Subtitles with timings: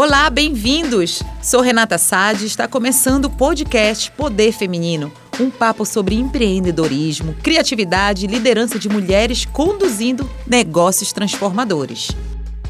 [0.00, 1.24] Olá, bem-vindos!
[1.42, 5.12] Sou Renata Sade e está começando o podcast Poder Feminino.
[5.40, 12.12] Um papo sobre empreendedorismo, criatividade e liderança de mulheres conduzindo negócios transformadores.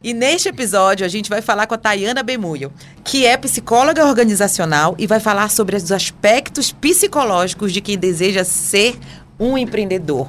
[0.00, 4.94] E neste episódio a gente vai falar com a Tayana Bemuio, que é psicóloga organizacional
[4.96, 8.96] e vai falar sobre os aspectos psicológicos de quem deseja ser
[9.40, 10.28] um empreendedor.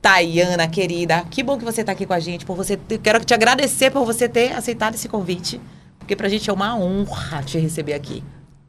[0.00, 2.46] Tayana, querida, que bom que você está aqui com a gente.
[2.46, 5.60] Por você, quero te agradecer por você ter aceitado esse convite,
[5.98, 8.22] porque para a gente é uma honra te receber aqui.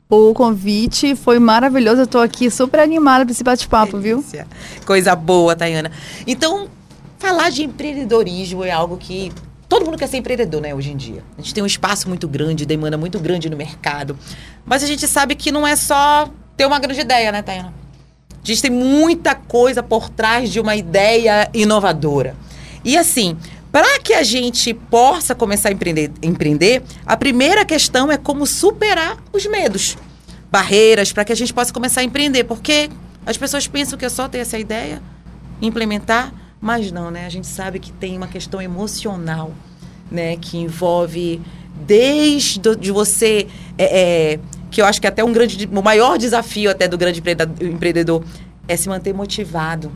[0.10, 2.02] O convite foi maravilhoso.
[2.02, 4.24] Eu estou aqui super animada para esse bate-papo, viu?
[4.84, 5.92] Coisa boa, Tayana.
[6.26, 6.68] Então,
[7.20, 9.32] falar de empreendedorismo é algo que
[9.74, 11.24] Todo mundo quer ser empreendedor, né, hoje em dia.
[11.36, 14.16] A gente tem um espaço muito grande, demanda muito grande no mercado.
[14.64, 17.74] Mas a gente sabe que não é só ter uma grande ideia, né, Tayana?
[18.32, 22.36] A gente tem muita coisa por trás de uma ideia inovadora.
[22.86, 23.36] E assim,
[23.72, 29.18] para que a gente possa começar a empreender, empreender, a primeira questão é como superar
[29.34, 29.98] os medos,
[30.52, 32.44] barreiras, para que a gente possa começar a empreender.
[32.44, 32.92] Porque
[33.26, 35.02] as pessoas pensam que é só ter essa ideia,
[35.60, 36.32] implementar,
[36.64, 37.26] mas não, né?
[37.26, 39.52] A gente sabe que tem uma questão emocional,
[40.10, 40.38] né?
[40.38, 41.42] Que envolve
[41.86, 43.48] desde de você
[43.78, 44.40] é, é,
[44.72, 47.22] que eu acho que até um grande o maior desafio até do grande
[47.62, 48.24] empreendedor
[48.66, 49.92] é se manter motivado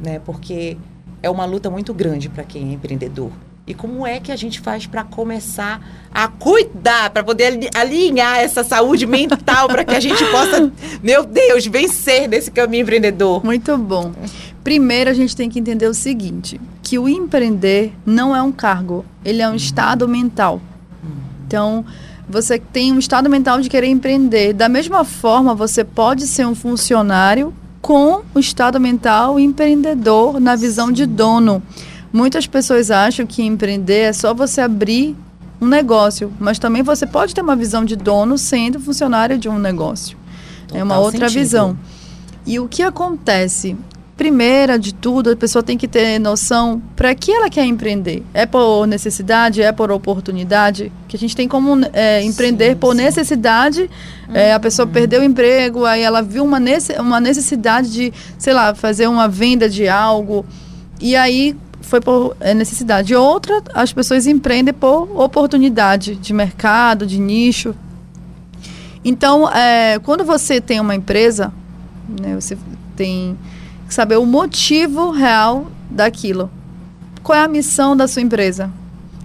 [0.00, 0.76] né porque
[1.22, 3.30] é uma luta muito grande para quem é empreendedor
[3.64, 5.80] e como é que a gente faz para começar
[6.12, 10.70] a cuidar, para poder alinhar essa saúde mental para que a gente possa,
[11.00, 13.44] meu Deus, vencer nesse caminho empreendedor?
[13.44, 14.12] Muito bom.
[14.64, 19.04] Primeiro a gente tem que entender o seguinte, que o empreender não é um cargo,
[19.24, 20.60] ele é um estado mental.
[21.46, 21.84] Então,
[22.28, 24.52] você tem um estado mental de querer empreender.
[24.52, 30.92] Da mesma forma, você pode ser um funcionário com o estado mental empreendedor na visão
[30.92, 31.62] de dono.
[32.12, 35.16] Muitas pessoas acham que empreender é só você abrir
[35.60, 39.58] um negócio, mas também você pode ter uma visão de dono sendo funcionário de um
[39.58, 40.16] negócio.
[40.68, 41.40] Total é uma outra sentido.
[41.40, 41.78] visão.
[42.46, 43.76] E o que acontece?
[44.22, 48.22] Primeira de tudo, a pessoa tem que ter noção para que ela quer empreender.
[48.32, 52.94] É por necessidade, é por oportunidade, que a gente tem como é, empreender sim, por
[52.94, 53.02] sim.
[53.02, 53.90] necessidade.
[54.32, 54.92] É, a pessoa uhum.
[54.92, 56.60] perdeu o emprego, aí ela viu uma,
[57.00, 60.46] uma necessidade de, sei lá, fazer uma venda de algo.
[61.00, 63.16] E aí foi por é, necessidade.
[63.16, 67.74] Outra, as pessoas empreendem por oportunidade de mercado, de nicho.
[69.04, 71.52] Então, é, quando você tem uma empresa,
[72.20, 72.56] né, você
[72.94, 73.36] tem
[73.92, 76.50] saber o motivo real daquilo.
[77.22, 78.70] Qual é a missão da sua empresa?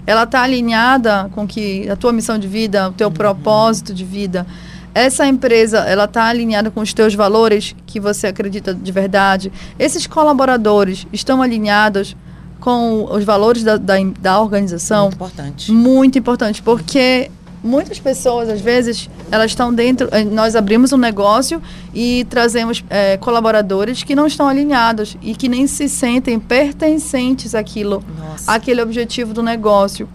[0.05, 3.13] Ela está alinhada com que a tua missão de vida, o teu uhum.
[3.13, 4.45] propósito de vida.
[4.93, 9.51] Essa empresa, ela está alinhada com os teus valores que você acredita de verdade.
[9.77, 12.15] Esses colaboradores estão alinhados
[12.59, 15.05] com os valores da, da, da organização.
[15.05, 15.71] Muito importante.
[15.71, 17.31] Muito importante, porque
[17.67, 20.07] muitas pessoas, às vezes, elas estão dentro.
[20.11, 21.61] Eh, nós abrimos um negócio
[21.93, 28.03] e trazemos é, colaboradores que não estão alinhados e que nem se sentem pertencentes àquilo,
[28.17, 28.51] Nossa.
[28.51, 30.07] àquele objetivo do negócio.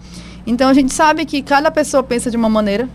[0.45, 2.89] Então a gente sabe que cada pessoa pensa de uma maneira.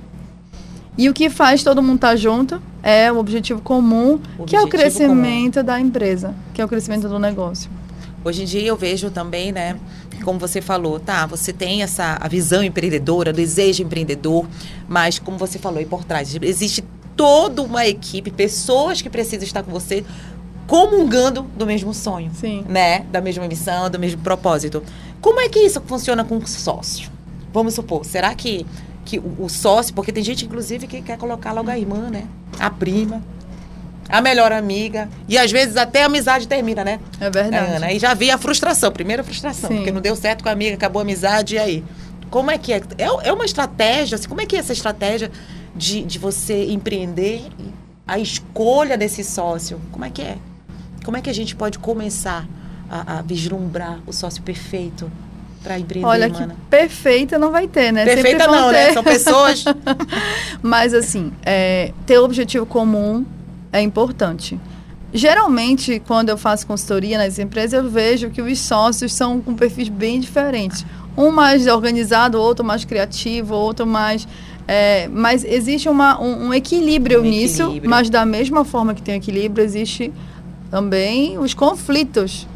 [0.97, 4.57] E o que faz todo mundo estar tá junto é o objetivo comum, o que
[4.57, 5.67] objetivo é o crescimento comum.
[5.67, 7.71] da empresa, que é o crescimento do negócio.
[8.25, 9.77] Hoje em dia eu vejo também, né,
[10.19, 14.47] como você falou, tá, você tem essa a visão empreendedora, desejo empreendedor,
[14.89, 16.85] mas como você falou aí por trás, existe
[17.17, 20.05] toda uma equipe, pessoas que precisam estar com você
[20.67, 22.65] comungando do mesmo sonho, Sim.
[22.69, 24.83] né, da mesma missão, do mesmo propósito.
[25.21, 27.11] Como é que isso funciona com o sócio?
[27.53, 28.67] Vamos supor, será que
[29.05, 32.27] que o, o sócio, porque tem gente inclusive que quer colocar logo a irmã, né,
[32.59, 33.23] a prima,
[34.09, 35.09] a melhor amiga.
[35.29, 36.99] E às vezes até a amizade termina, né?
[37.21, 37.77] É verdade.
[37.77, 37.93] Ana?
[37.93, 39.77] E já vi a frustração, primeira frustração, Sim.
[39.77, 41.85] porque não deu certo com a amiga, acabou a amizade, e aí?
[42.31, 42.83] Como é que é?
[42.99, 45.31] É, é uma estratégia, assim, como é que é essa estratégia
[45.75, 47.43] de, de você empreender
[48.07, 49.81] a escolha desse sócio?
[49.93, 50.37] Como é que é?
[51.05, 52.47] Como é que a gente pode começar
[52.91, 55.11] a, a vislumbrar o sócio perfeito?
[55.63, 58.05] para empreender, Olha, que perfeita não vai ter, né?
[58.05, 58.79] Perfeita não, né?
[58.79, 58.87] ter.
[58.89, 58.93] né?
[58.95, 59.65] São pessoas.
[60.63, 63.27] Mas, assim, é, ter objetivo comum,
[63.73, 64.59] é importante.
[65.13, 69.89] Geralmente, quando eu faço consultoria nas empresas, eu vejo que os sócios são com perfis
[69.89, 70.85] bem diferentes.
[71.17, 74.29] Um mais organizado, outro mais criativo, outro mais
[74.71, 77.89] É, mas existe uma, um, um equilíbrio Um nisso, equilíbrio.
[77.91, 80.13] mas da mesma forma que tem equilíbrio, existe
[80.71, 82.47] também os conflitos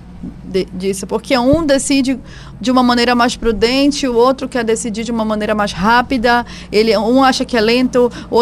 [0.44, 2.18] de- disso, porque um decide
[2.62, 6.96] de uma maneira mais prudente, o outro quer decidir de uma maneira mais rápida, ele
[6.96, 8.36] um acha que é lento, o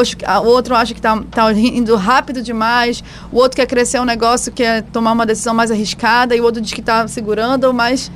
[0.47, 3.03] outro- acha que está tá indo rápido demais,
[3.33, 6.61] o outro quer crescer um negócio, quer tomar uma decisão mais arriscada, e o outro
[6.61, 8.13] diz que está segurando, mas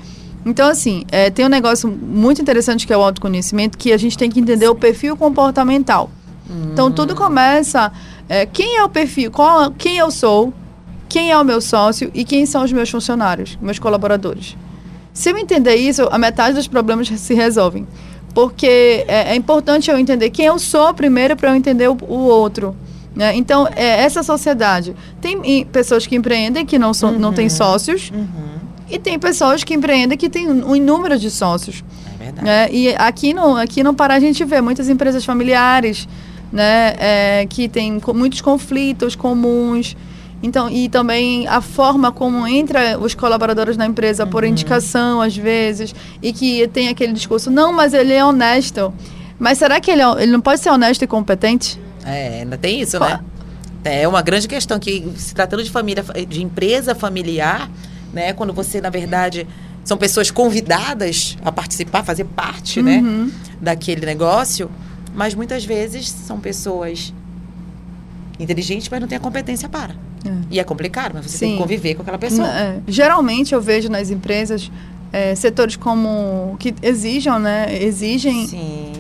[0.47, 4.19] então, assim, é, tem um negócio muito interessante que é o autoconhecimento, que a gente
[4.19, 6.11] tem que entender o perfil comportamental.
[6.71, 7.91] Então, tudo começa.
[8.29, 9.31] é, quem é o perfil?
[9.31, 10.53] Qual, quem eu sou?
[11.09, 12.11] Quem é o meu sócio?
[12.13, 14.55] E quem são os meus funcionários, meus colaboradores?
[15.15, 17.87] Se eu entender isso, a metade dos problemas se resolvem.
[18.35, 22.19] Porque é, é importante eu entender quem eu sou primeiro para eu entender o, o
[22.25, 22.75] outro.
[23.15, 23.35] né?
[23.37, 24.95] Então, é, essa sociedade.
[25.21, 28.11] Tem em- pessoas que empreendem que não, são, não têm sócios.
[28.91, 31.85] E tem pessoas que empreendem que têm um número de sócios.
[32.21, 32.45] É verdade.
[32.45, 32.69] né?
[32.73, 36.09] E aqui no, aqui no Pará a gente vê muitas empresas familiares,
[36.53, 36.95] né?
[36.99, 39.97] é, que têm muitos conflitos comuns.
[40.45, 45.95] Então, e também a forma como entra os colaboradores na empresa por indicação, às vezes,
[46.23, 48.93] e que tem aquele discurso, não, mas ele é honesto.
[49.39, 51.81] Mas será que ele, é- ele não pode ser honesto e competente?
[52.05, 53.21] É, ainda tem isso, né?
[53.83, 57.71] É uma grande questão que, se tratando de família, de empresa familiar,
[58.13, 58.35] né?
[58.35, 59.47] Quando você, na verdade,
[59.83, 62.99] são pessoas convidadas a participar, fazer parte, né?
[62.99, 63.31] Uhum.
[63.63, 64.71] Daquele negócio,
[65.15, 67.15] mas muitas vezes são pessoas
[68.39, 69.95] inteligentes, mas não têm a competência para.
[70.25, 70.31] É.
[70.51, 71.57] E é complicado, mas você tem Sim.
[71.57, 72.49] que conviver com aquela pessoa.
[72.49, 74.71] É, geralmente eu vejo nas empresas
[75.13, 77.67] é, setores como que exijam, né?
[77.83, 78.93] Exigem Sim.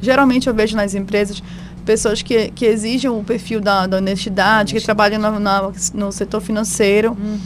[0.00, 1.42] Geralmente eu vejo nas empresas
[1.84, 6.40] pessoas que, que exigem o perfil da, da honestidade, que trabalham na- na- no setor
[6.40, 7.10] financeiro.
[7.10, 7.38] Uhum.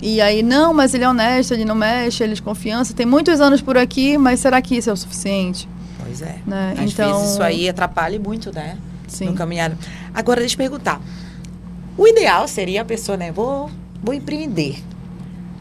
[0.00, 2.92] E aí, não, mas ele é honesto, ele não mexe, ele é de confiança.
[2.92, 5.68] Tem muitos anos por aqui, mas será que isso é o suficiente?
[6.02, 6.38] Pois é.
[6.44, 6.74] Né?
[6.76, 8.76] Às então, vezes isso aí atrapalha muito, né?
[9.06, 9.26] Sim.
[9.26, 9.72] No caminhar.
[10.12, 11.00] Agora, deixa eu perguntar.
[11.96, 13.30] O ideal seria a pessoa, né?
[13.30, 13.70] Vou,
[14.02, 14.82] vou empreender.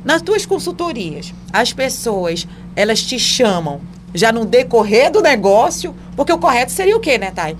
[0.03, 3.81] Nas tuas consultorias, as pessoas, elas te chamam
[4.13, 7.55] já no decorrer do negócio, porque o correto seria o quê, né, Thay?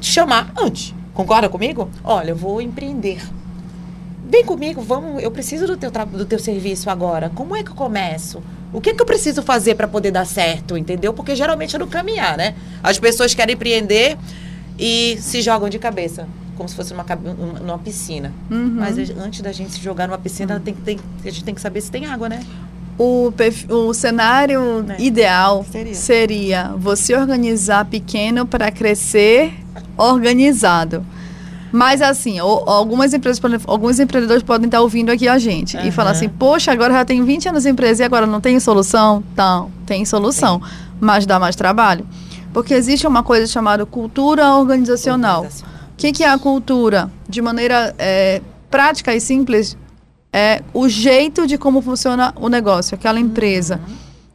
[0.00, 0.94] Te chamar antes.
[1.14, 1.90] Concorda comigo?
[2.04, 3.22] Olha, eu vou empreender.
[4.28, 5.22] Vem comigo, vamos.
[5.22, 7.30] Eu preciso do teu, do teu serviço agora.
[7.34, 8.42] Como é que eu começo?
[8.72, 11.14] O que, que eu preciso fazer para poder dar certo, entendeu?
[11.14, 12.54] Porque geralmente é no caminhar, né?
[12.82, 14.18] As pessoas querem empreender
[14.78, 17.04] e se jogam de cabeça, como se fosse numa,
[17.62, 18.32] numa piscina.
[18.50, 18.76] Uhum.
[18.78, 21.60] Mas antes da gente se jogar numa piscina, tem, que- tem, a gente tem que
[21.60, 22.40] saber se tem água, né?
[22.98, 23.30] o,
[23.68, 24.96] o cenário Né?
[24.98, 25.94] ideal Seria.
[25.94, 29.52] seria você organizar pequeno para crescer
[29.98, 31.04] organizado.
[31.72, 36.28] Mas assim, algumas empresas, alguns empreendedores podem estar ouvindo aqui a gente e falar assim:
[36.28, 40.04] "Poxa, agora já tenho 20 anos de empresa e agora não tem solução?" Não, tem
[40.06, 40.62] solução,
[40.98, 42.06] mas dá mais trabalho.
[42.52, 45.46] Porque existe uma coisa chamada cultura organizacional.
[45.96, 47.10] O que, que é a cultura?
[47.26, 49.76] De maneira é, prática e simples,
[50.30, 53.80] é o jeito de como funciona o negócio, aquela empresa.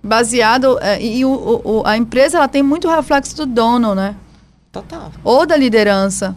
[0.03, 0.79] Baseado.
[0.81, 1.29] é, e o,
[1.63, 4.15] o- a empresa ela tem muito reflexo do dono, né?
[4.71, 5.11] Total.
[5.23, 6.35] Ou da liderança.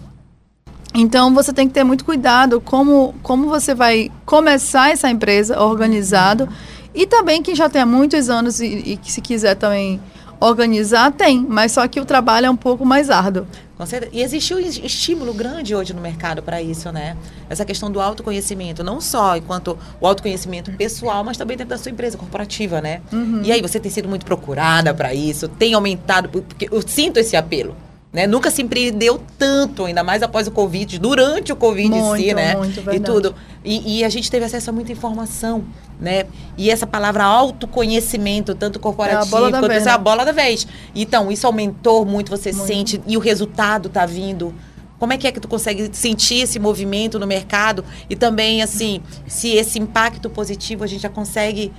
[0.94, 6.47] Então você tem que ter muito cuidado como, como você vai começar essa empresa organizado.
[6.94, 9.99] E também quem já tem há muitos anos e, e que se quiser também
[10.40, 11.44] organizar, tem.
[11.49, 13.47] Mas só que o trabalho é um pouco mais árduo.
[13.76, 14.12] Com certeza.
[14.14, 17.16] E existe um es- estímulo grande hoje no mercado para isso, né?
[17.50, 21.90] Essa questão do autoconhecimento, não só enquanto o autoconhecimento pessoal, mas também dentro da sua
[21.90, 23.00] empresa corporativa, né?
[23.44, 27.37] E aí você tem sido muito procurada para isso, tem aumentado, porque eu sinto esse
[27.37, 27.75] apelo.
[28.14, 28.28] Né?
[28.28, 32.37] Nunca se empreendeu tanto, ainda mais após o Covid, durante o Covid em si, Muito,
[32.37, 32.54] né?
[32.54, 33.04] muito, e verdade.
[33.04, 33.35] tudo.
[33.64, 35.64] E, e a gente teve acesso a muita informação,
[35.99, 36.25] né?
[36.56, 40.04] E essa palavra autoconhecimento, tanto corporativo bola da quanto vez, é a né?
[40.04, 40.64] bola da vez.
[40.94, 42.68] Então, isso aumentou muito, você Muito.
[42.68, 44.54] sente, e o resultado tá vindo.
[44.97, 47.85] Como é que é que tu consegue sentir esse movimento no mercado?
[48.09, 51.73] E também, assim, se esse impacto positivo a gente já consegue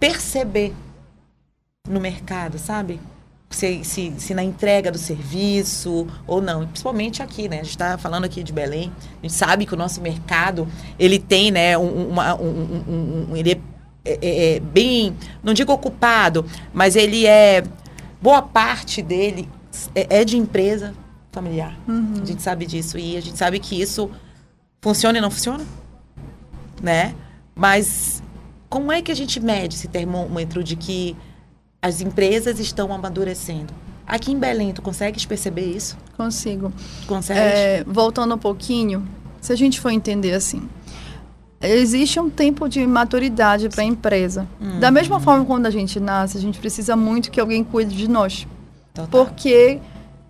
[0.00, 0.72] perceber
[1.86, 2.98] no mercado, sabe?
[3.52, 6.66] Se, se, se na entrega do serviço ou não.
[6.66, 7.56] Principalmente aqui, né?
[7.56, 8.90] A gente está falando aqui de Belém.
[9.18, 10.66] A gente sabe que o nosso mercado,
[10.98, 11.76] ele tem, né?
[11.76, 13.58] um- uma, um, um- um- ele é,
[14.04, 17.62] é- é bem, não digo ocupado, mas ele é,
[18.20, 19.48] boa parte dele
[19.94, 20.94] é, é de empresa
[21.30, 21.76] familiar.
[22.22, 22.98] A gente sabe disso.
[22.98, 24.10] E a gente sabe que isso
[24.80, 25.64] funciona e não funciona,
[26.82, 27.14] né?
[27.54, 28.22] Mas
[28.68, 31.16] como é que a gente mede esse termômetro de que
[31.82, 33.74] as empresas estão amadurecendo?
[34.06, 35.98] Aqui em Belém, tu consegues perceber isso?
[36.16, 36.72] Consigo.
[37.06, 37.40] Consegue?
[37.40, 39.06] É, voltando um pouquinho,
[39.40, 40.68] se a gente for entender assim,
[41.60, 44.46] existe um tempo de maturidade para a empresa.
[44.80, 48.08] Da mesma forma quando a gente nasce, a gente precisa muito que alguém cuide de
[48.08, 48.46] nós.
[48.94, 49.26] Total.
[49.26, 49.80] Porque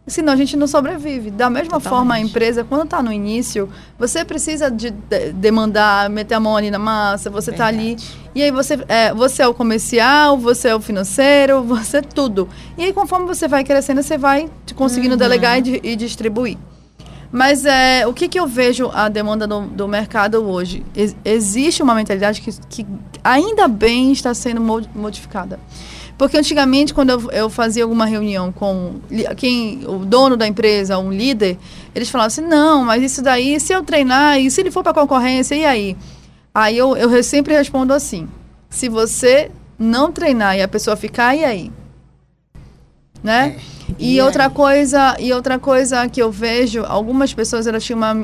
[0.04, 1.30] Senão a gente não sobrevive.
[1.30, 1.88] Da mesma Totalmente.
[1.88, 6.56] forma, a empresa, quando está no início, você precisa de, de- demandar, meter a mão
[6.56, 7.96] ali na massa, você está ali.
[8.34, 12.48] E aí você é, você é o comercial, você é o financeiro, você é tudo.
[12.76, 15.18] E aí, conforme você vai crescendo, você vai conseguindo Uhum.
[15.18, 16.58] delegar e, e distribuir.
[17.30, 20.84] Mas é, o que, que eu vejo a demanda do, do mercado hoje?
[20.94, 22.86] Ex- existe uma mentalidade que, que
[23.24, 25.58] ainda bem está sendo mo- modificada.
[26.18, 28.96] Porque antigamente, quando eu, eu fazia alguma reunião com
[29.36, 31.58] quem, o dono da empresa, um líder,
[31.94, 34.94] eles falavam assim, não, mas isso daí, se eu treinar, e se ele for para
[34.94, 35.96] concorrência, e aí?
[36.54, 38.28] Aí eu, eu re- sempre respondo assim,
[38.70, 41.72] se você não treinar e a pessoa ficar, e aí?
[43.22, 43.56] Né?
[43.98, 44.50] E, E outra aí?
[44.50, 48.14] coisa, e outra coisa que eu vejo, algumas pessoas elas tinham uma,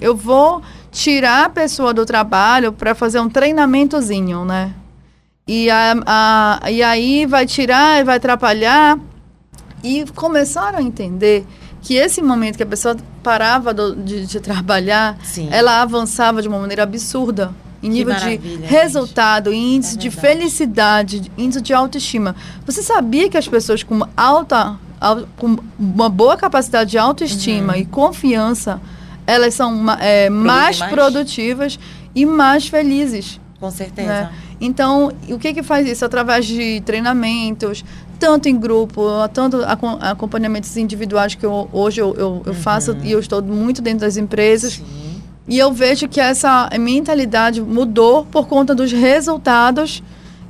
[0.00, 4.74] eu vou tirar a pessoa do trabalho para fazer um treinamentozinho, né?
[5.46, 5.94] E, a,
[6.62, 8.98] a- e aí vai tirar e vai atrapalhar.
[9.82, 11.44] E começaram a entender
[11.80, 15.48] que esse momento que a pessoa parava do- de, de trabalhar, Sim.
[15.50, 17.52] ela avançava de uma maneira absurda.
[17.82, 22.36] Em Que nível de resultado, índice É de felicidade, índice de autoestima.
[22.64, 27.84] Você sabia que as pessoas com alta, au- com uma boa capacidade de autoestima e
[27.84, 28.80] confiança,
[29.26, 30.92] elas são é, mais, mais?
[30.92, 31.76] produtivas
[32.14, 33.40] e mais felizes?
[33.58, 34.08] Com certeza.
[34.08, 34.30] né?
[34.64, 36.04] Então, o que que faz isso?
[36.04, 37.84] Através de treinamentos,
[38.18, 39.02] tanto em grupo,
[39.34, 43.82] tanto acom- acompanhamentos individuais que eu- hoje eu, eu- eu faço e eu estou muito
[43.82, 44.74] dentro das empresas.
[44.74, 45.20] Sim.
[45.48, 50.00] E eu vejo que essa mentalidade mudou por conta dos resultados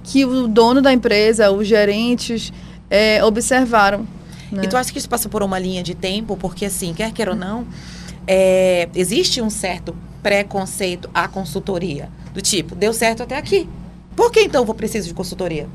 [0.05, 2.53] que o dono da empresa, os gerentes,
[2.91, 4.07] eh, observaram.
[4.51, 4.65] né?
[4.65, 6.37] E tu acha que isso passa por uma linha de tempo?
[6.37, 7.65] Porque, assim, quer queira ou não,
[8.27, 12.11] é, existe um certo preconceito à consultoria.
[12.35, 13.67] Do tipo, deu certo até aqui.
[14.17, 15.69] Por que então eu vou preciso de consultoria?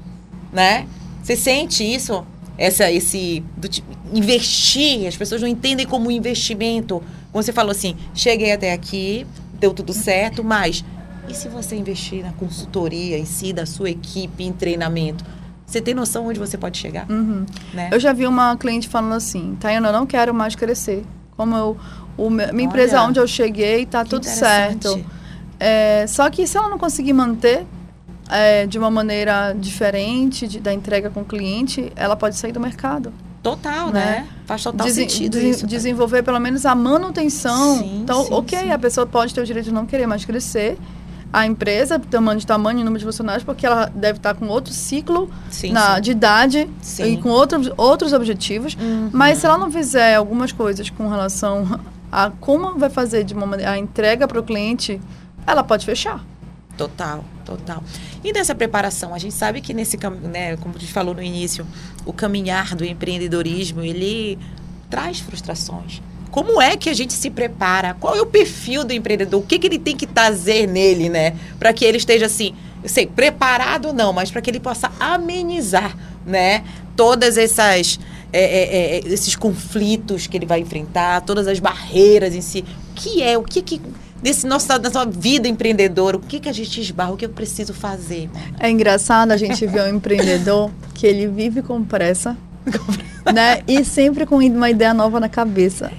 [0.52, 0.88] Né?
[1.24, 2.26] Você sente isso?
[2.58, 3.44] Essa, esse.
[3.56, 3.70] Do
[4.14, 7.04] investir, as pessoas não entendem como um investimento.
[7.32, 9.28] Como você falou assim, cheguei até aqui,
[9.60, 10.84] deu tudo certo, mas.
[11.28, 15.26] E se você investir na consultoria em si, da sua equipe, em treinamento?
[15.66, 17.06] Você tem noção onde você pode chegar?
[17.12, 17.46] Uhum.
[17.74, 17.90] Né?
[17.92, 21.04] Eu já vi uma cliente falando assim, Tayana, eu não quero mais crescer.
[21.36, 21.78] Como eu,
[22.18, 25.04] o, minha empresa Olha, onde eu cheguei, tá tudo certo.
[25.60, 27.66] É, só que se ela não conseguir manter
[28.30, 32.60] é, de uma maneira diferente de- da entrega com o cliente, ela pode sair do
[32.60, 33.14] mercado.
[33.44, 34.00] Total, Né?
[34.06, 34.28] né?
[34.46, 35.66] Faz total sentido isso.
[35.66, 37.78] desenvolver pelo menos a manutenção.
[37.78, 38.72] Sim, então, sim, ok, sim.
[38.72, 40.78] a pessoa pode ter o direito de não querer mais crescer.
[41.32, 44.74] A empresa, tamanho de tamanho e número de funcionários, porque ela deve estar com outro
[44.74, 45.30] ciclo
[45.72, 46.70] na, de idade
[47.00, 48.76] e com outros, outros objetivos.
[48.80, 49.10] Uhum.
[49.12, 51.80] Mas se ela não fizer algumas coisas com relação
[52.12, 55.02] a como vai fazer de uma maneira, a entrega para o cliente,
[55.46, 56.24] ela pode fechar.
[56.78, 57.84] Total, total.
[58.24, 59.98] E nessa preparação, a gente sabe que nesse
[60.32, 61.66] né, como a gente falou no início,
[62.06, 64.38] o caminhar do empreendedorismo, ele
[64.90, 66.02] traz frustrações.
[66.30, 67.96] Como é que a gente se prepara?
[67.96, 69.42] Qual é o perfil do empreendedor?
[69.42, 71.36] O que, que ele tem que trazer nele, né?
[71.58, 72.54] Para que ele esteja assim,
[72.84, 76.64] eu sei, preparado não, mas para que ele possa amenizar, né?
[76.96, 78.00] Todas essas
[78.32, 82.64] é, é, é, esses conflitos que ele vai enfrentar, todas as barreiras em si.
[82.92, 83.38] O que é?
[83.38, 83.82] O que que
[84.22, 87.12] nesse nossa, nossa vida empreendedora, o que que a gente esbarra?
[87.12, 88.30] O que eu preciso fazer?
[88.60, 92.36] É engraçado a gente ver um empreendedor que ele vive com pressa,
[93.34, 93.62] né?
[93.68, 95.92] E sempre com uma ideia nova na cabeça.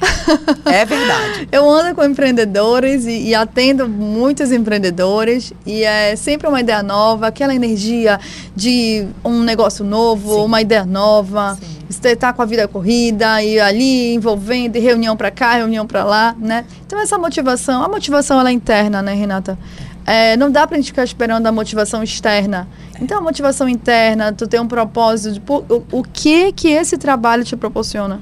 [0.64, 1.48] É verdade.
[1.52, 7.28] Eu ando com empreendedores e, e atendo muitos empreendedores e é sempre uma ideia nova,
[7.28, 8.20] aquela energia
[8.54, 10.44] de um negócio novo, Sim.
[10.44, 11.56] uma ideia nova.
[11.60, 11.77] Sim.
[11.88, 16.04] Você tá com a vida corrida e ali envolvendo e reunião para cá, reunião para
[16.04, 16.64] lá, né?
[16.86, 19.58] Então essa motivação, a motivação ela é interna, né, Renata?
[20.06, 22.68] É, não dá pra gente ficar esperando a motivação externa.
[23.00, 27.44] Então a motivação interna, tu tem um propósito de o, o que que esse trabalho
[27.44, 28.20] te proporciona?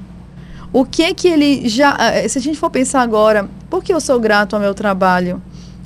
[0.72, 4.00] O que que ele já, eh, se a gente for pensar agora, por que eu
[4.00, 5.40] sou grato ao meu trabalho?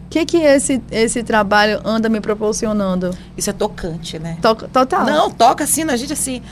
[0.07, 3.11] O que que esse esse trabalho anda me proporcionando?
[3.37, 4.37] Isso é tocante, né?
[4.43, 5.05] To- Total.
[5.07, 6.43] Não, toca assim na gente assim,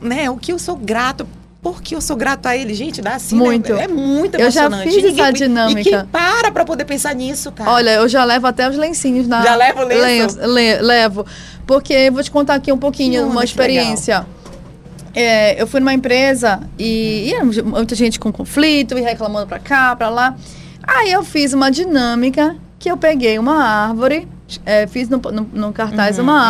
[0.00, 0.28] né?
[0.30, 1.26] O que eu sou grato.
[1.60, 3.02] Por que eu sou grato a ele, gente?
[3.02, 3.42] Dá assim, né?
[3.44, 3.72] Muito.
[3.74, 4.92] É muito Eu já emocionante.
[4.94, 5.80] fiz Ninguém- essa dinâmica.
[5.80, 7.70] E quem para pra poder pensar nisso, cara?
[7.72, 9.42] Olha, eu já levo até os lencinhos na.
[9.42, 10.38] Já leva o lenço?
[10.38, 11.26] Le- le- levo.
[11.66, 14.24] Porque eu vou te contar aqui um pouquinho, uma experiência.
[15.14, 19.96] É, eu fui numa empresa e, e muita gente com conflito e reclamando pra cá,
[19.96, 20.36] pra lá.
[20.82, 24.28] Aí eu fiz uma dinâmica que eu peguei uma árvore,
[24.64, 26.40] é, fiz no, no, no cartaz Uhum, uma uhum.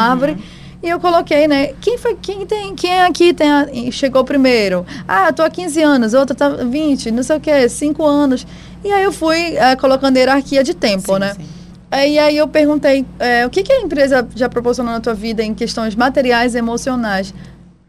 [0.82, 1.72] E eu coloquei, né?
[1.80, 4.86] Quem foi, quem tem, quem aqui tem a- chegou primeiro?
[5.08, 8.46] Ah, eu tô há 15 anos, outra tá 20, não sei o quê, 5 anos.
[8.84, 11.34] E aí eu fui é, colocando hierarquia de tempo, Sim, né?
[11.34, 11.46] sim.
[11.90, 15.14] É, E aí eu perguntei, é, o que, que a empresa já proporcionou na tua
[15.14, 17.34] vida em questões materiais e emocionais?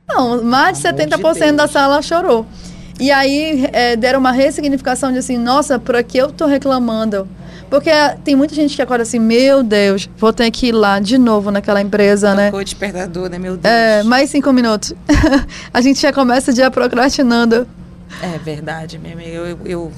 [0.07, 1.71] Não, mais de Amor de 70% da Deus.
[1.71, 2.45] sala chorou.
[2.99, 7.27] E aí é, deram uma ressignificação de assim, nossa, por aqui eu tô reclamando.
[7.69, 7.91] Porque
[8.23, 11.51] tem muita gente que acorda assim, meu Deus, vou ter que ir lá de novo
[11.51, 12.47] naquela empresa, né?
[12.47, 13.73] Tocou despertador, né, meu Deus.
[13.73, 14.93] É, mais cinco minutos.
[15.73, 17.67] a gente já começa o dia procrastinando.
[18.21, 19.21] É verdade, mesmo.
[19.21, 19.91] Eu, eu, eu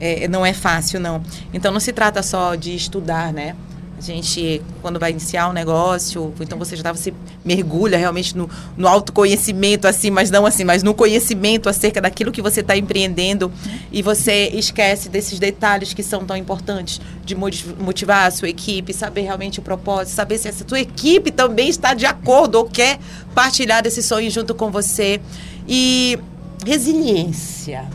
[0.00, 1.22] é, não é fácil, não.
[1.52, 3.56] Então não se trata só de estudar, né?
[3.98, 7.12] A gente, quando vai iniciar um negócio, então você já tá, você
[7.44, 12.40] mergulha realmente no, no autoconhecimento, assim, mas não assim, mas no conhecimento acerca daquilo que
[12.40, 13.50] você está empreendendo
[13.90, 19.22] e você esquece desses detalhes que são tão importantes, de motivar a sua equipe, saber
[19.22, 23.00] realmente o propósito, saber se essa tua equipe também está de acordo ou quer
[23.34, 25.20] partilhar desse sonho junto com você.
[25.66, 26.18] E
[26.64, 27.88] resiliência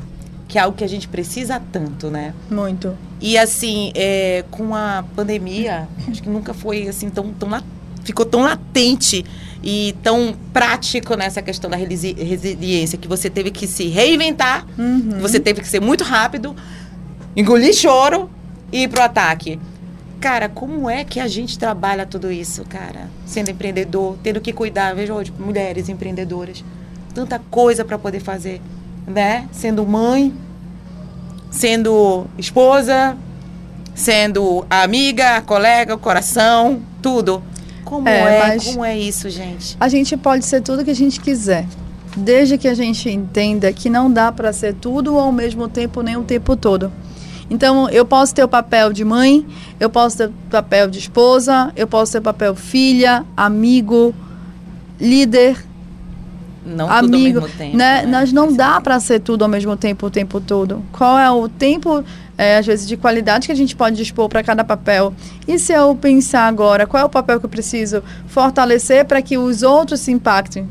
[0.53, 2.31] que é algo que a gente precisa tanto, né?
[2.47, 2.95] Muito.
[3.19, 7.49] E assim, é, com a pandemia, acho que nunca foi assim tão, tão
[8.03, 9.25] ficou tão latente
[9.63, 15.17] e tão prático nessa questão da resiliência que você teve que se reinventar, uhum.
[15.19, 16.55] você teve que ser muito rápido,
[17.35, 18.29] engolir choro
[18.71, 19.59] e ir pro ataque.
[20.21, 23.09] Cara, como é que a gente trabalha tudo isso, cara?
[23.25, 26.63] Sendo empreendedor, tendo que cuidar, veja hoje, mulheres empreendedoras,
[27.11, 28.61] tanta coisa para poder fazer
[29.07, 29.47] né?
[29.51, 30.33] Sendo mãe,
[31.51, 33.15] sendo esposa,
[33.95, 37.43] sendo amiga, colega, coração, tudo.
[37.85, 39.77] Como é, é como é isso, gente?
[39.79, 41.65] A gente pode ser tudo que a gente quiser.
[42.15, 46.15] Desde que a gente entenda que não dá para ser tudo ao mesmo tempo, nem
[46.15, 46.91] o tempo todo.
[47.49, 49.45] Então, eu posso ter o papel de mãe,
[49.79, 54.13] eu posso ter o papel de esposa, eu posso ter o papel filha, amigo,
[54.99, 55.63] líder,
[56.65, 57.77] não amigo, tudo ao mesmo tempo.
[57.77, 58.01] Né?
[58.01, 58.05] né?
[58.05, 60.83] Nós não dá para ser tudo ao mesmo tempo o tempo todo.
[60.91, 62.03] Qual é o tempo,
[62.37, 65.13] é, às vezes, de qualidade que a gente pode dispor para cada papel?
[65.47, 69.37] E se eu pensar agora, qual é o papel que eu preciso fortalecer para que
[69.37, 70.67] os outros se impactem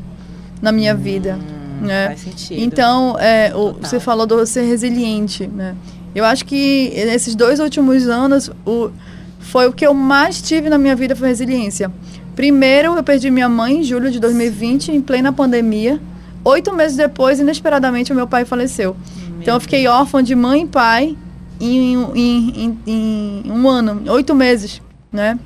[0.61, 1.39] na minha hum, vida?
[1.81, 2.07] Né?
[2.07, 2.61] Faz sentido.
[2.61, 5.75] Então, é, o, você falou do ser resiliente, né?
[6.15, 8.91] Eu acho que nesses dois últimos anos, o,
[9.39, 11.91] foi o que eu mais tive na minha vida foi resiliência.
[12.35, 16.01] Primeiro, eu perdi minha mãe em julho de 2020, em plena pandemia.
[16.43, 18.95] Oito meses depois, inesperadamente, o meu pai faleceu.
[19.27, 21.17] Meu então, eu fiquei órfã de mãe e pai
[21.59, 25.39] em, em, em, em um ano, oito meses, né?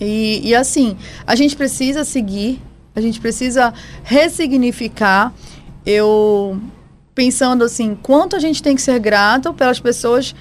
[0.00, 2.60] E, e, assim, a gente precisa seguir,
[2.94, 3.72] a gente precisa
[4.04, 5.32] ressignificar.
[5.86, 6.60] Eu
[7.14, 10.34] pensando assim, quanto a gente tem que ser grato pelas pessoas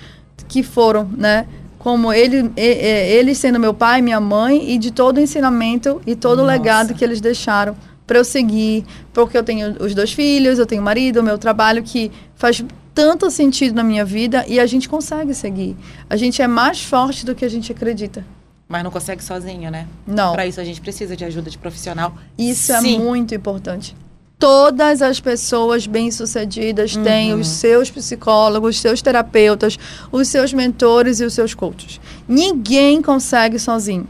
[0.48, 1.48] que foram, né?
[1.88, 6.40] Como ele, ele sendo meu pai, minha mãe, e de todo o ensinamento e todo
[6.40, 6.44] Nossa.
[6.44, 10.66] o legado que eles deixaram para eu seguir, porque eu tenho os dois filhos, eu
[10.66, 12.62] tenho marido, o meu trabalho que faz
[12.94, 15.78] tanto sentido na minha vida e a gente consegue seguir.
[16.10, 18.26] A gente é mais forte do que a gente acredita.
[18.68, 19.88] Mas não consegue sozinho, né?
[20.06, 20.34] Não.
[20.34, 22.18] Para isso a gente precisa de ajuda de profissional.
[22.38, 22.98] Isso é Sim.
[22.98, 23.96] é muito importante
[24.40, 27.04] todas as pessoas bem-sucedidas uhum.
[27.04, 29.78] têm os seus psicólogos, os seus terapeutas,
[30.12, 32.00] os seus mentores e os seus coaches.
[32.28, 34.08] Ninguém consegue sozinho.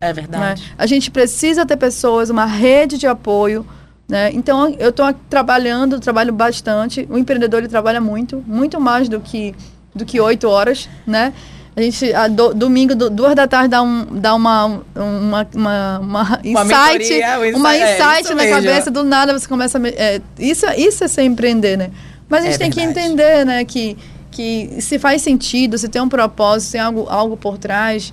[0.00, 0.62] É verdade.
[0.62, 0.68] Né?
[0.76, 3.66] A gente precisa ter pessoas, uma rede de apoio.
[4.08, 4.30] Né?
[4.32, 7.06] Então, eu estou trabalhando, trabalho bastante.
[7.10, 9.54] O empreendedor ele trabalha muito, muito mais do que
[9.96, 11.32] do que oito horas, né?
[11.76, 15.98] A gente, a do, domingo, do, duas da tarde, dá, um, dá uma, uma, uma,
[15.98, 18.54] uma insight, uma é, insight é, na mesmo.
[18.54, 19.88] cabeça, do nada você começa a.
[19.88, 21.90] É, isso, isso é ser empreender, né?
[22.30, 22.94] Mas a gente é tem verdade.
[22.94, 23.96] que entender, né, que,
[24.30, 28.10] que se faz sentido, se tem um propósito, se tem algo, algo por trás,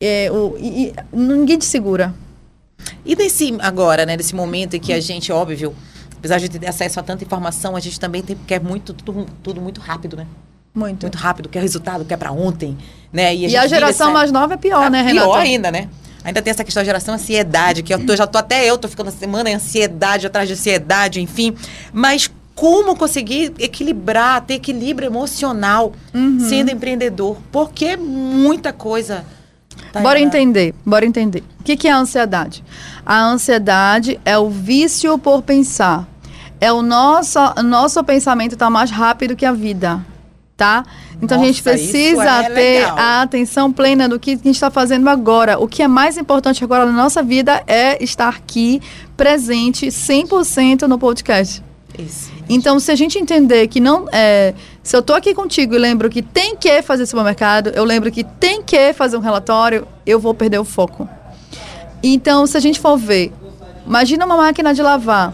[0.00, 2.12] é, o, e, ninguém te segura.
[3.06, 5.76] E nesse, agora, né, nesse momento em que a gente, óbvio,
[6.18, 9.60] apesar de ter acesso a tanta informação, a gente também tem, quer muito, tudo, tudo
[9.60, 10.26] muito rápido, né?
[10.74, 11.02] Muito.
[11.02, 12.76] Muito rápido, quer resultado, quer para ontem,
[13.12, 13.34] né?
[13.34, 14.14] E a, e a geração essa...
[14.14, 15.26] mais nova é pior, é né, Renata?
[15.26, 15.88] Pior ainda, né?
[16.22, 18.88] Ainda tem essa questão da geração ansiedade, que eu tô, já tô até eu tô
[18.88, 21.54] ficando a semana em ansiedade atrás de ansiedade, enfim.
[21.92, 26.38] Mas como conseguir equilibrar, ter equilíbrio emocional uhum.
[26.40, 27.38] sendo empreendedor?
[27.50, 29.24] Porque muita coisa.
[29.92, 31.42] Tá bora entender, bora entender.
[31.58, 32.62] O que, que é a ansiedade?
[33.04, 36.06] A ansiedade é o vício por pensar.
[36.60, 40.04] É o nosso, nosso pensamento está mais rápido que a vida
[40.60, 40.84] tá?
[41.22, 44.70] Então Nossa, a gente precisa é ter a atenção plena do que a gente está
[44.70, 45.58] fazendo agora.
[45.58, 48.82] O que é mais importante agora na nossa vida é estar aqui
[49.16, 51.62] presente 100% no podcast.
[51.98, 52.30] Isso.
[52.46, 56.10] Então, se a gente entender que não é, se eu tô aqui contigo e lembro
[56.10, 60.34] que tem que fazer supermercado, eu lembro que tem que fazer um relatório, eu vou
[60.34, 61.08] perder o foco.
[62.02, 63.32] Então, se a gente for ver,
[63.86, 65.32] imagina uma máquina de lavar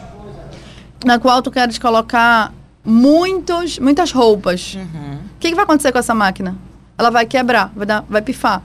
[1.04, 2.52] na qual tu queres colocar
[2.86, 4.74] muitos, muitas roupas.
[4.74, 4.80] Uhum.
[4.80, 5.18] O uhum.
[5.40, 6.56] que, que, vai acontecer com essa máquina?
[6.96, 8.62] Ela vai quebrar, vai, dar, vai pifar.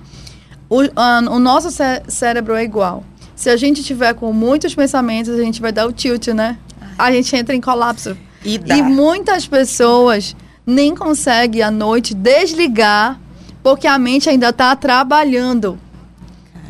[0.70, 3.04] O, o nosso cé cérebro é igual.
[3.36, 6.58] Se a gente tiver com muitos pensamentos, a gente vai dar o tilt, né?
[6.80, 6.90] Ai.
[6.98, 8.16] A gente entra em colapso.
[8.46, 8.56] E.
[8.68, 13.20] E muitas pessoas nem conseguem à noite desligar
[13.64, 15.78] porque a mente ainda está trabalhando.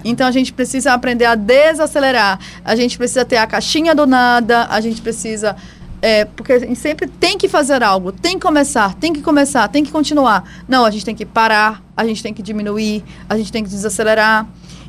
[0.03, 2.39] Então a gente precisa aprender a desacelerar.
[2.65, 5.55] A gente precisa ter a caixinha do nada, a gente precisa.
[6.01, 9.67] É, porque a gente sempre tem que fazer algo, tem que começar, tem que começar,
[9.67, 10.43] tem que continuar.
[10.67, 13.69] Não, a gente tem que parar, a gente tem que diminuir, a gente tem que
[13.69, 14.47] desacelerar.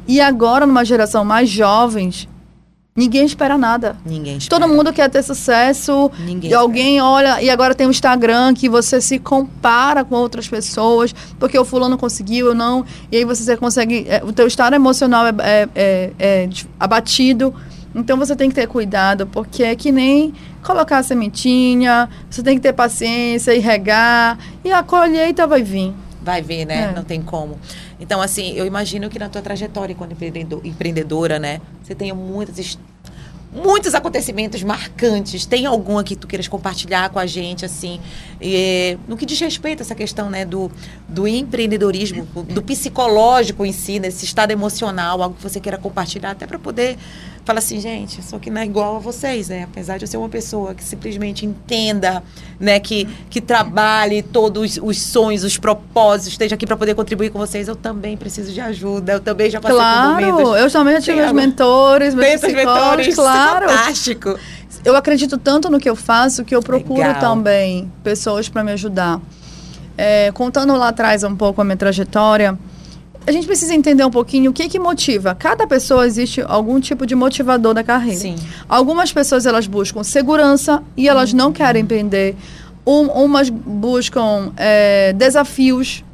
[0.09, 2.29] E agora, numa geração mais jovens,
[2.95, 3.97] Ninguém espera nada.
[4.05, 4.61] Ninguém espera.
[4.61, 6.11] Todo mundo quer ter sucesso.
[6.27, 7.43] Ninguém e alguém olha.
[7.43, 11.15] E agora tem o Instagram que você se compara com outras pessoas.
[11.39, 12.85] Porque o fulano conseguiu, eu não.
[13.11, 14.05] E aí você consegue.
[14.07, 16.49] É, o teu estado emocional é, é, é, é
[16.79, 17.55] abatido.
[17.95, 22.57] Então você tem que ter cuidado, porque é que nem colocar a sementinha, você tem
[22.57, 25.93] que ter paciência e regar, e a colheita vai vir.
[26.23, 26.91] Vai ver, né?
[26.91, 26.93] É.
[26.95, 27.59] Não tem como.
[27.99, 31.61] Então, assim, eu imagino que na tua trajetória enquanto empreendedor- empreendedora, né?
[31.83, 32.79] Você tenha muitas
[33.55, 35.45] muitos acontecimentos marcantes.
[35.45, 38.01] Tem alguma que tu queiras compartilhar com a gente, assim,
[38.41, 40.71] e, no que diz respeito a essa questão, né, do,
[41.07, 46.47] do empreendedorismo, do psicológico em si, nesse estado emocional, algo que você queira compartilhar, até
[46.47, 46.97] para poder
[47.45, 49.65] falar assim, gente, sou que não é igual a vocês, né?
[49.65, 52.23] Apesar de eu ser uma pessoa que simplesmente entenda,
[52.59, 57.39] né, que, que trabalhe todos os sonhos, os propósitos, esteja aqui para poder contribuir com
[57.39, 60.61] vocês, eu também preciso de ajuda, eu também já passei por Claro, momentos.
[60.61, 63.69] eu também tive Tem meus mentores, meus mentores, é claro.
[63.69, 64.39] fantástico.
[64.85, 67.21] Eu acredito tanto no que eu faço que eu procuro Legal.
[67.21, 69.21] também pessoas para me ajudar.
[69.97, 72.59] É, contando lá atrás um pouco a minha trajetória,
[73.27, 75.35] a gente precisa entender um pouquinho o que que motiva.
[75.35, 78.19] Cada pessoa existe algum tipo de motivador da carreira.
[78.19, 78.37] Sim.
[78.69, 82.37] Algumas pessoas elas buscam segurança e elas não querem empreender.
[82.87, 86.05] Um, umas buscam é, desafios,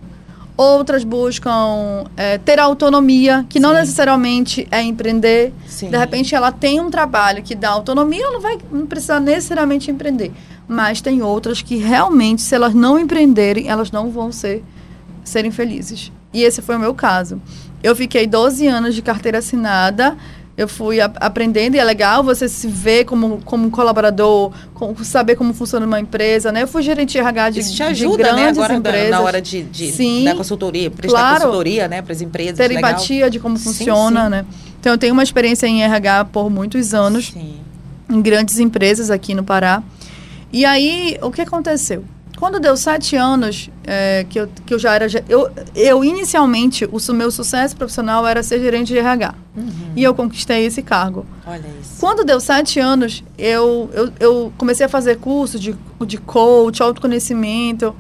[0.57, 3.77] outras buscam é, ter autonomia, que não Sim.
[3.77, 5.53] necessariamente é empreender.
[5.67, 5.89] Sim.
[5.89, 9.91] De repente ela tem um trabalho que dá autonomia, ela não vai não precisa necessariamente
[9.91, 10.33] empreender.
[10.67, 14.63] Mas tem outras que realmente, se elas não empreenderem, elas não vão ser
[15.25, 16.13] serem felizes.
[16.39, 17.41] E esse foi o meu caso.
[17.83, 20.17] Eu fiquei 12 anos de carteira assinada.
[20.57, 25.53] Eu fui aprendendo e é legal você se ver como, como colaborador, com, saber como
[25.55, 26.63] funciona uma empresa, né?
[26.65, 28.33] Eu fui gerente de RH de, Isso te de ajuda, né?
[28.43, 29.11] grandes Agora na- empresas.
[29.11, 30.25] na hora de, de Sim.
[30.25, 31.41] da consultoria, prestar Claro.
[31.43, 32.57] consultoria, né, para as empresas.
[32.57, 32.91] ter legal.
[32.91, 34.31] empatia de como Sim, funciona, sim.
[34.31, 34.45] né?
[34.81, 37.55] Então eu tenho uma experiência em RH por muitos anos Sim.
[38.11, 39.81] em grandes empresas aqui no Pará.
[40.53, 42.03] E aí, o que aconteceu?
[42.39, 45.07] Quando deu sete anos, é, que, eu, que eu já era...
[45.29, 49.35] Eu, eu inicialmente, o meu sucesso profissional era ser gerente de RH.
[49.57, 49.73] Uhum.
[49.97, 51.27] E eu conquistei esse cargo.
[51.45, 51.99] Olha isso.
[51.99, 55.75] Quando deu sete anos, eu, eu, eu comecei a fazer curso de,
[56.07, 57.93] de coach, autoconhecimento.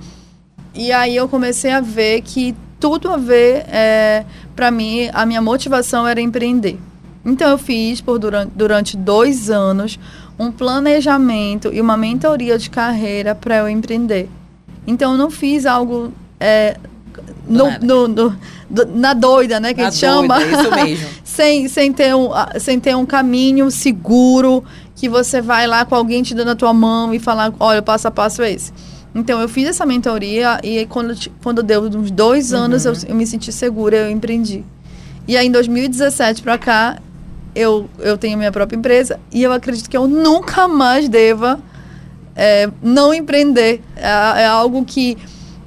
[0.72, 4.24] E aí eu comecei a ver que tudo a ver, é,
[4.54, 6.78] para mim, a minha motivação era empreender.
[7.24, 9.98] Então eu fiz por durante, durante dois anos
[10.38, 14.28] um planejamento e uma mentoria de carreira para eu empreender.
[14.86, 16.76] Então eu não fiz algo é,
[17.48, 18.36] no, no- no-
[18.94, 19.72] na doida, né?
[19.74, 20.38] Que Na a gente chama.
[20.38, 21.08] doida, isso mesmo.
[21.24, 22.28] sem, sem, ter um,
[22.60, 24.62] sem ter um caminho seguro
[24.94, 27.82] que você vai lá com alguém te dando a tua mão e falar, olha, o
[27.82, 28.72] passo a passo é esse.
[29.14, 33.26] Então, eu fiz essa mentoria e quando, quando deu uns dois anos, eu, eu me
[33.26, 34.64] senti segura, eu empreendi.
[35.26, 36.98] E aí, em 2017 para cá,
[37.58, 41.60] eu, eu tenho minha própria empresa e eu acredito que eu nunca mais deva
[42.36, 43.82] é, não empreender.
[43.96, 45.18] É, é algo que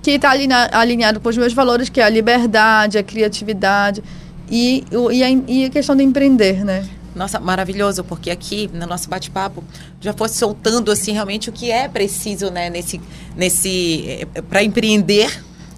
[0.01, 0.31] que está
[0.71, 4.03] alinhado com os meus valores, que é a liberdade, a criatividade
[4.49, 6.89] e, e, a, e a questão de empreender, né?
[7.15, 9.63] Nossa, maravilhoso, porque aqui no nosso bate-papo
[9.99, 12.99] já fosse soltando assim realmente o que é preciso, né, nesse
[13.35, 15.29] nesse para empreender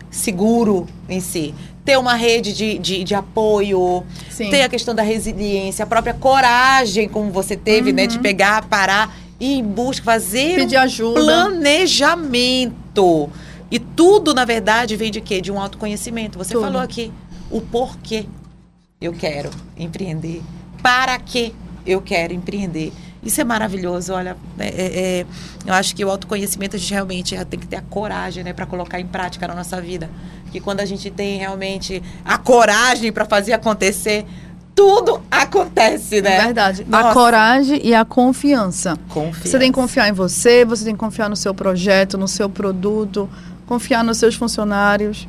[0.10, 1.54] seguro em si.
[1.86, 4.50] Ter uma rede de, de, de apoio, Sim.
[4.50, 9.13] ter a questão da resiliência, a própria coragem, como você teve, né, de pegar, parar
[9.39, 10.56] e ir em busca, fazer Uhum.
[10.56, 11.19] Pedir um ajuda.
[11.22, 13.30] planejamento.
[13.69, 15.41] E tudo, na verdade, vem de quê?
[15.41, 16.38] De um autoconhecimento.
[16.38, 16.63] Você Tudo.
[16.63, 17.12] falou aqui
[17.50, 18.26] o porquê
[19.02, 20.41] eu quero empreender.
[20.82, 21.54] Para que
[21.86, 22.93] eu quero empreender.
[23.24, 24.36] Isso é maravilhoso, olha.
[24.60, 25.26] é- é- é,
[25.66, 28.66] eu acho que o autoconhecimento a gente realmente tem que ter a coragem, né, para
[28.66, 30.10] colocar em prática na nossa vida.
[30.52, 34.26] Que quando a gente tem realmente a coragem para fazer acontecer,
[34.76, 36.38] tudo acontece, né?
[36.38, 36.86] É verdade.
[36.92, 37.14] A Nossa.
[37.14, 38.98] coragem e a confiança.
[39.10, 39.48] Confiança.
[39.50, 42.50] Você tem que confiar em você, você tem que confiar no seu projeto, no seu
[42.50, 43.30] produto,
[43.66, 45.28] confiar nos seus funcionários.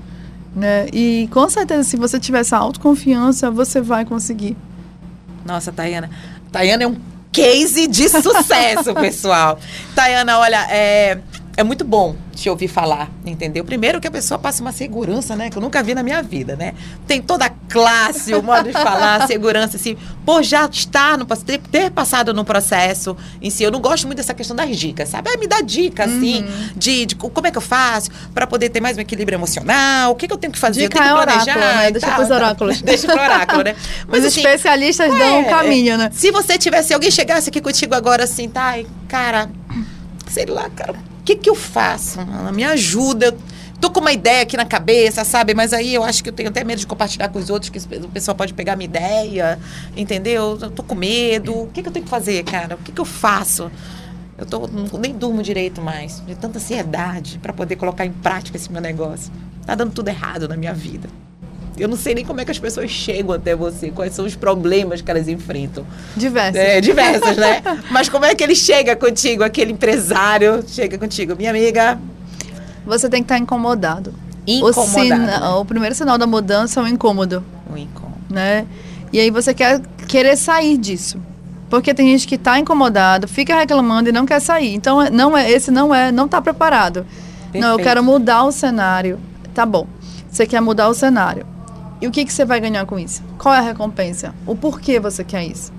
[0.54, 0.86] Né?
[0.92, 4.56] E com certeza, se você tiver essa autoconfiança, você vai conseguir.
[5.44, 6.08] Nossa, Tayana.
[6.50, 6.96] Tayana é um
[7.34, 9.58] case de sucesso, pessoal.
[9.94, 11.18] Tayana, olha, é,
[11.56, 13.64] é muito bom te ouvir falar, entendeu?
[13.64, 15.50] Primeiro que a pessoa passa uma segurança, né?
[15.50, 16.74] Que eu nunca vi na minha vida, né?
[17.06, 21.58] Tem toda a classe, o modo de falar, segurança, assim, por já estar no ter,
[21.58, 23.62] ter passado no processo em si.
[23.62, 25.34] Eu não gosto muito dessa questão das dicas, sabe?
[25.36, 26.70] Me dá dica, assim, uhum.
[26.76, 30.14] de, de, como é que eu faço para poder ter mais um equilíbrio emocional, o
[30.14, 30.82] que, que eu tenho que fazer?
[30.82, 31.52] Dica eu tenho que planejar.
[31.52, 31.90] É oráculo, né?
[31.90, 32.82] Deixa para os oráculos.
[32.82, 33.76] Deixa pro oráculo, né?
[34.08, 36.10] Mas Os assim, especialistas é, dão um caminho, né?
[36.12, 38.74] Se você tivesse, alguém chegasse aqui contigo agora assim, tá,
[39.08, 39.48] cara,
[40.28, 42.20] sei lá, cara que, que eu faço?
[42.20, 43.36] Ela me ajuda.
[43.80, 45.54] Tô com uma ideia aqui na cabeça, sabe?
[45.54, 47.78] Mas aí eu acho que eu tenho até medo de compartilhar com os outros, que
[47.78, 49.58] o pessoal pode pegar minha ideia,
[49.96, 50.58] entendeu?
[50.60, 51.62] Eu tô com medo.
[51.62, 52.76] O que, que eu tenho que fazer, cara?
[52.76, 53.70] O que, que eu faço?
[54.36, 58.70] Eu tô, nem durmo direito mais, de tanta ansiedade para poder colocar em prática esse
[58.70, 59.32] meu negócio.
[59.64, 61.08] Tá dando tudo errado na minha vida.
[61.76, 64.36] Eu não sei nem como é que as pessoas chegam até você, quais são os
[64.36, 65.84] problemas que elas enfrentam.
[66.16, 66.60] Diversos.
[66.60, 67.62] É, diversos, né?
[67.90, 71.34] Mas como é que ele chega contigo, aquele empresário chega contigo?
[71.36, 71.98] Minha amiga.
[72.86, 74.14] Você tem que estar incomodado.
[74.46, 74.80] Incomodado.
[74.80, 75.48] O, sina, né?
[75.48, 77.42] o primeiro sinal da mudança é o incômodo.
[77.72, 78.18] O incômodo.
[78.30, 78.66] Né?
[79.12, 81.20] E aí você quer querer sair disso.
[81.68, 84.74] Porque tem gente que está incomodado, fica reclamando e não quer sair.
[84.74, 87.04] Então, não é, esse não é, não está preparado.
[87.44, 87.64] Perfeito.
[87.64, 89.18] Não, eu quero mudar o cenário.
[89.52, 89.86] Tá bom.
[90.30, 91.53] Você quer mudar o cenário.
[92.00, 93.22] E o que, que você vai ganhar com isso?
[93.38, 94.34] Qual é a recompensa?
[94.46, 95.72] O porquê você quer isso?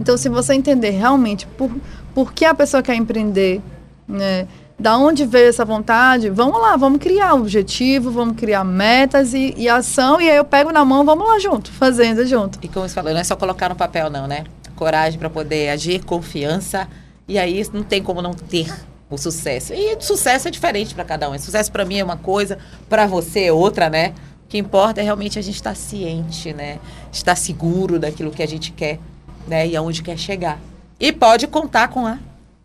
[0.00, 1.70] Então, se você entender realmente por,
[2.14, 3.62] por que a pessoa quer empreender,
[4.06, 4.46] né?
[4.78, 6.28] Da onde veio essa vontade?
[6.28, 10.70] Vamos lá, vamos criar objetivo, vamos criar metas e, e ação, e aí eu pego
[10.70, 12.58] na mão, vamos lá junto, fazendo junto.
[12.60, 14.44] E como você falou, não é só colocar no papel, não, né?
[14.74, 16.86] Coragem para poder agir, confiança,
[17.26, 18.70] e aí não tem como não ter
[19.08, 19.72] o sucesso.
[19.72, 21.38] E sucesso é diferente para cada um.
[21.38, 24.12] Sucesso para mim é uma coisa, para você é outra, né?
[24.46, 26.78] O que importa é realmente a gente estar ciente, né?
[27.12, 29.00] Estar seguro daquilo que a gente quer,
[29.44, 29.66] né?
[29.66, 30.60] E aonde quer chegar.
[31.00, 32.16] E pode contar com a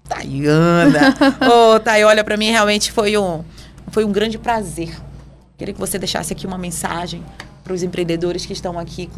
[0.07, 1.15] Tayana.
[1.41, 3.43] Ô, oh, Thay, olha, para mim realmente foi um,
[3.87, 4.95] foi um grande prazer.
[5.57, 7.23] Queria que você deixasse aqui uma mensagem
[7.71, 9.09] para os empreendedores que estão aqui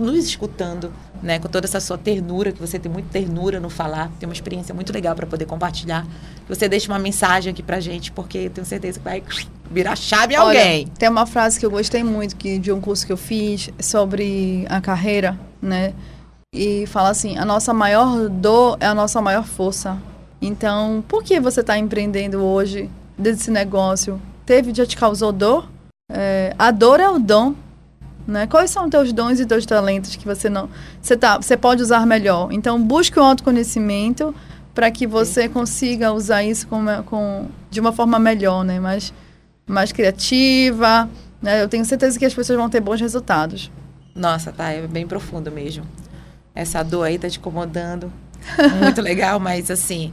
[0.00, 4.10] nos escutando, né, com toda essa sua ternura, que você tem muita ternura no falar,
[4.18, 6.04] tem uma experiência muito legal para poder compartilhar.
[6.44, 9.22] Que você deixe uma mensagem aqui para gente, porque tenho certeza que vai
[9.70, 10.88] virar chave em alguém.
[10.98, 14.66] tem uma frase que eu gostei muito que de um curso que eu fiz sobre
[14.68, 15.94] a carreira, né?
[16.52, 19.96] E fala assim: a nossa maior dor é a nossa maior força.
[20.42, 24.20] Então, por que você está empreendendo hoje desse negócio?
[24.44, 25.68] Teve, já te causou dor?
[26.10, 27.54] É, a dor é o dom
[28.26, 28.46] né?
[28.46, 30.68] Quais são teus dons e teus talentos que você não
[31.00, 32.52] você tá você pode usar melhor?
[32.52, 34.34] Então busque o autoconhecimento
[34.74, 38.80] para que você consiga usar isso com, com de uma forma melhor, né?
[38.80, 39.12] Mais
[39.66, 41.08] mais criativa,
[41.40, 41.62] né?
[41.62, 43.70] Eu tenho certeza que as pessoas vão ter bons resultados.
[44.14, 45.84] Nossa, tá, é bem profundo mesmo.
[46.54, 48.12] Essa dor aí tá te incomodando.
[48.80, 50.12] Muito legal, mas assim,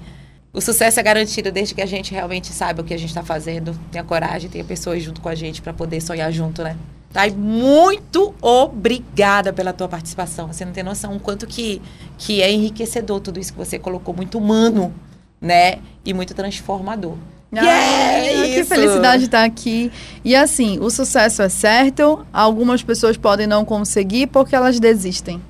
[0.53, 3.23] o sucesso é garantido desde que a gente realmente saiba o que a gente está
[3.23, 6.75] fazendo, tenha coragem, tenha pessoas junto com a gente para poder sonhar junto, né?
[7.13, 7.27] Tá?
[7.27, 10.47] E muito obrigada pela tua participação.
[10.47, 11.81] Você não tem noção o quanto que,
[12.17, 14.93] que é enriquecedor tudo isso que você colocou, muito humano,
[15.39, 15.79] né?
[16.05, 17.15] E muito transformador.
[17.53, 19.91] Ah, yeah, que felicidade estar aqui.
[20.23, 25.41] E assim, o sucesso é certo, algumas pessoas podem não conseguir porque elas desistem.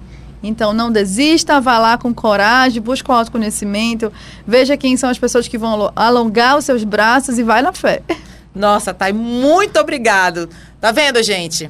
[0.43, 4.12] Então, não desista, vá lá com coragem, busque o autoconhecimento,
[4.47, 8.02] veja quem são as pessoas que vão alongar os seus braços e vai na fé.
[8.54, 10.50] Nossa, Thay, muito obrigado.
[10.82, 11.70] Tá vendo, gente?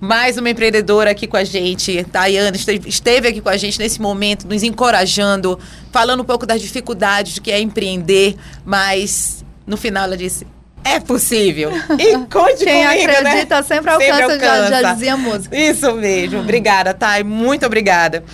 [0.00, 4.48] Mais uma empreendedora aqui com a gente, Tayana, esteve aqui com a gente nesse momento,
[4.48, 5.58] nos encorajando,
[5.92, 10.46] falando um pouco das dificuldades do que é empreender, mas no final ela disse:
[10.82, 11.70] é possível.
[12.00, 13.18] E conte Quem comigo, né?
[13.28, 13.62] acredita né?
[13.62, 14.70] sempre alcança, sempre alcança.
[14.70, 15.54] Já, já dizia a música.
[15.54, 16.40] Isso mesmo.
[16.40, 17.24] Obrigada, Thay.
[17.24, 18.24] Muito obrigada.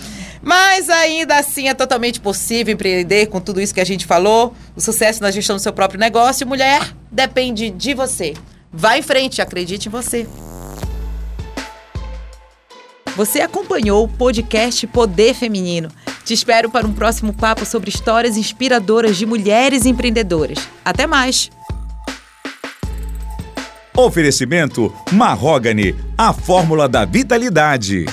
[0.41, 4.53] Mas ainda assim é totalmente possível empreender com tudo isso que a gente falou.
[4.73, 8.33] O sucesso na gestão do seu próprio negócio, mulher, depende de você.
[8.73, 10.27] Vá em frente, acredite em você.
[13.15, 15.89] Você acompanhou o podcast Poder Feminino.
[16.25, 20.57] Te espero para um próximo papo sobre histórias inspiradoras de mulheres empreendedoras.
[20.83, 21.51] Até mais!
[23.95, 28.05] Oferecimento Marrogane, a fórmula da vitalidade.